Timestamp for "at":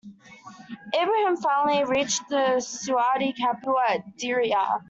3.87-4.17